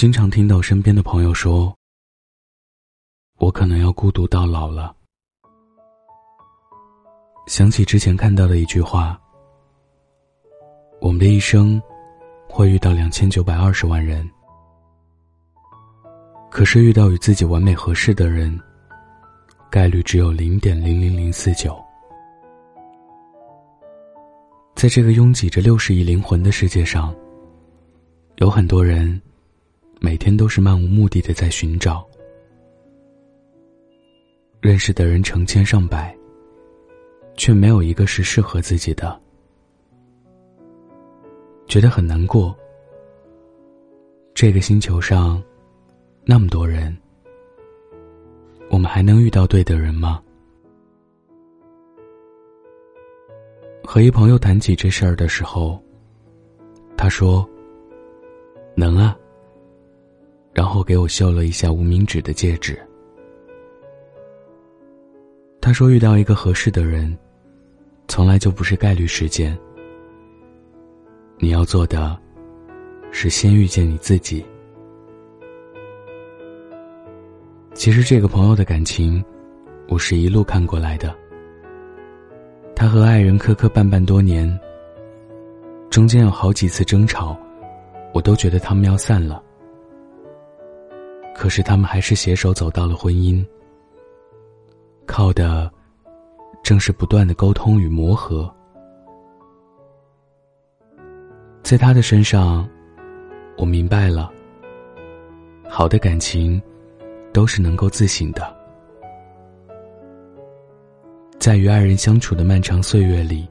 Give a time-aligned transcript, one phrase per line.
[0.00, 1.76] 经常听到身边的朋友说
[3.36, 4.96] ：“我可能要孤独到老了。”
[7.46, 9.20] 想起之前看到的一句话
[11.02, 11.78] ：“我们的一生
[12.48, 14.26] 会遇到两千九百二十万人，
[16.50, 18.58] 可是遇到与自己完美合适的人，
[19.70, 21.78] 概率只有零点零零零四九。”
[24.74, 27.14] 在这个拥挤着六十亿灵魂的世界上，
[28.36, 29.20] 有很多人。
[30.02, 32.08] 每天都是漫无目的的在寻找，
[34.58, 36.16] 认识的人成千上百，
[37.36, 39.20] 却没有一个是适合自己的，
[41.66, 42.56] 觉得很难过。
[44.32, 45.40] 这个星球上，
[46.24, 46.96] 那么多人，
[48.70, 50.22] 我们还能遇到对的人吗？
[53.84, 55.78] 和一朋友谈起这事儿的时候，
[56.96, 57.46] 他说
[58.74, 59.14] ：“能啊。”
[60.52, 62.78] 然后给我秀了一下无名指的戒指。
[65.60, 67.16] 他说：“遇到一个合适的人，
[68.08, 69.56] 从来就不是概率事件。
[71.38, 72.18] 你要做的，
[73.10, 74.44] 是先遇见你自己。”
[77.74, 79.22] 其实这个朋友的感情，
[79.88, 81.14] 我是一路看过来的。
[82.74, 84.58] 他和爱人磕磕绊绊多年，
[85.90, 87.38] 中间有好几次争吵，
[88.14, 89.42] 我都觉得他们要散了。
[91.40, 93.42] 可是他们还是携手走到了婚姻，
[95.06, 95.72] 靠的
[96.62, 98.54] 正是不断的沟通与磨合。
[101.62, 102.68] 在他的身上，
[103.56, 104.30] 我明白了，
[105.66, 106.60] 好的感情
[107.32, 108.54] 都是能够自省的。
[111.38, 113.48] 在与爱人相处的漫长岁月里，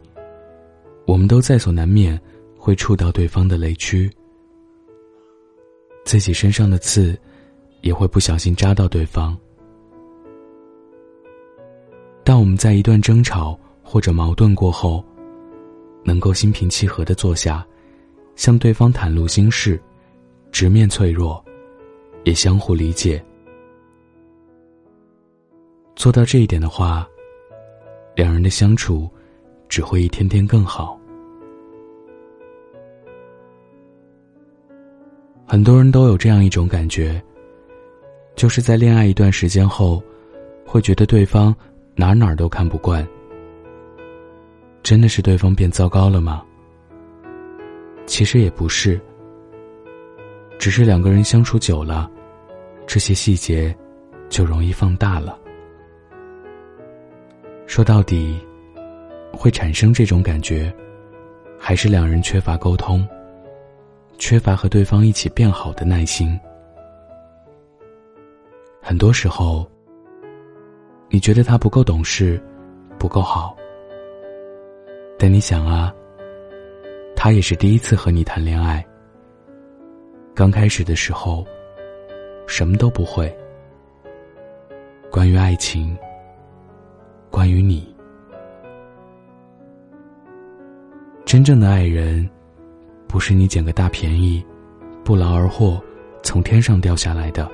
[1.08, 2.22] 我们都在所难免
[2.56, 4.08] 会触到对方的雷区，
[6.06, 7.20] 自己身上的刺。
[7.82, 9.38] 也会不小心扎到对方。
[12.24, 15.04] 当我们在一段争吵或者矛盾过后，
[16.04, 17.66] 能够心平气和的坐下，
[18.36, 19.82] 向对方袒露心事，
[20.52, 21.44] 直面脆弱，
[22.24, 23.24] 也相互理解，
[25.96, 27.08] 做到这一点的话，
[28.16, 29.10] 两人的相处
[29.68, 31.00] 只会一天天更好。
[35.48, 37.22] 很多人都有这样一种感觉。
[38.40, 40.02] 就是在恋爱一段时间后，
[40.66, 41.54] 会觉得对方
[41.94, 43.06] 哪哪都看不惯。
[44.82, 46.42] 真的是对方变糟糕了吗？
[48.06, 48.98] 其实也不是，
[50.58, 52.10] 只是两个人相处久了，
[52.88, 53.76] 这些细节
[54.30, 55.38] 就容易放大了。
[57.68, 58.40] 说到底，
[59.34, 60.74] 会产生这种感觉，
[61.60, 63.06] 还是两人缺乏沟通，
[64.18, 66.40] 缺乏和对方一起变好的耐心。
[68.82, 69.70] 很多时候，
[71.10, 72.42] 你觉得他不够懂事，
[72.98, 73.56] 不够好。
[75.18, 75.94] 但你想啊，
[77.16, 78.86] 他也是第一次和你谈恋爱。
[80.34, 81.46] 刚开始的时候，
[82.48, 83.36] 什么都不会。
[85.12, 85.96] 关于爱情，
[87.30, 87.94] 关于你，
[91.26, 92.28] 真正的爱人，
[93.08, 94.44] 不是你捡个大便宜，
[95.04, 95.84] 不劳而获，
[96.24, 97.50] 从天上掉下来的。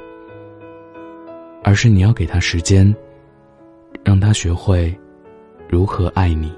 [1.68, 2.96] 而是你要给他时间，
[4.04, 4.96] 让他学会
[5.68, 6.54] 如何爱你。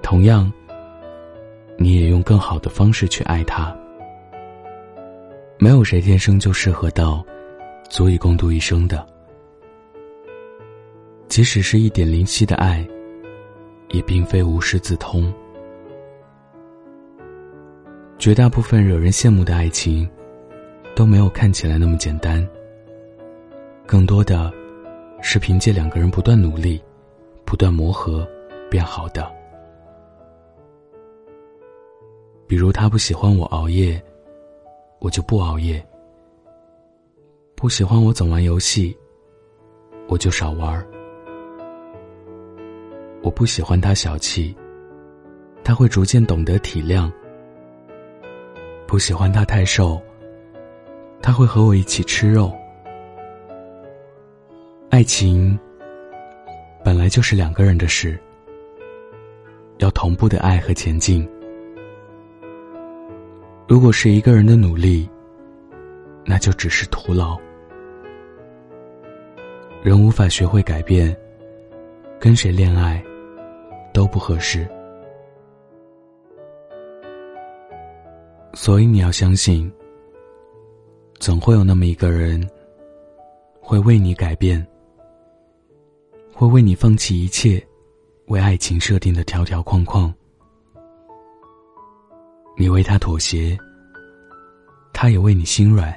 [0.00, 0.50] 同样，
[1.76, 3.76] 你也用更好的方式去爱他。
[5.58, 7.22] 没有谁天生就适合到
[7.90, 9.06] 足以共度一生的。
[11.28, 12.82] 即使是一点灵犀的爱，
[13.90, 15.30] 也并非无师自通。
[18.18, 20.08] 绝大部分惹人羡慕的爱情，
[20.94, 22.42] 都没有看起来那么简单。
[23.86, 24.52] 更多的，
[25.20, 26.82] 是凭借两个人不断努力、
[27.44, 28.26] 不断磨合
[28.70, 29.30] 变好的。
[32.46, 34.02] 比如，他不喜欢我熬夜，
[35.00, 35.78] 我就不熬夜；
[37.54, 38.96] 不喜欢我总玩游戏，
[40.08, 40.86] 我就少玩。
[43.22, 44.56] 我不喜欢他小气，
[45.62, 47.10] 他会逐渐懂得体谅；
[48.86, 50.00] 不喜欢他太瘦，
[51.20, 52.50] 他会和我一起吃肉。
[54.94, 55.58] 爱情
[56.84, 58.16] 本来就是两个人的事，
[59.78, 61.28] 要同步的爱和前进。
[63.66, 65.10] 如果是一个人的努力，
[66.24, 67.36] 那就只是徒劳。
[69.82, 71.12] 人无法学会改变，
[72.20, 73.04] 跟谁恋爱
[73.92, 74.64] 都不合适。
[78.52, 79.68] 所以你要相信，
[81.14, 82.48] 总会有那么一个人，
[83.60, 84.64] 会为你改变，
[86.36, 87.64] 会为你放弃一切，
[88.26, 90.12] 为爱情设定的条条框框。
[92.56, 93.56] 你为他妥协，
[94.92, 95.94] 他也为你心软。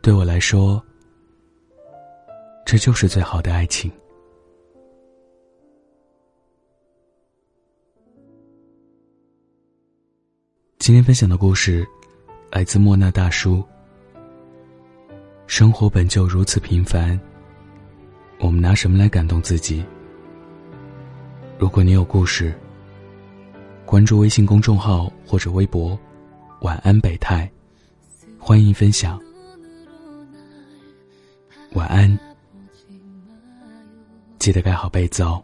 [0.00, 0.80] 对我来说，
[2.64, 3.90] 这就是最好的爱情。
[10.78, 11.84] 今天分享的故事。
[12.52, 13.64] 来自莫那大叔。
[15.46, 17.18] 生活本就如此平凡，
[18.42, 19.84] 我们拿什么来感动自己？
[21.60, 22.52] 如果你有故事，
[23.86, 25.96] 关注微信公众号或者微博
[26.62, 27.48] “晚安北泰”，
[28.40, 29.16] 欢迎分享。
[31.74, 32.18] 晚安，
[34.40, 35.40] 记得盖好被子哦。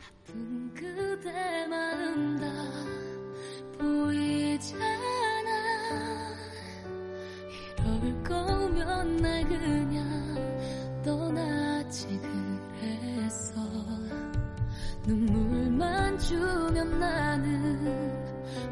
[17.18, 18.12] 나는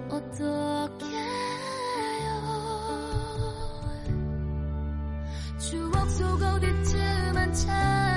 [0.08, 2.30] 어떻게 해요?
[5.58, 6.98] 추억 속 어디쯤
[7.34, 8.15] 한참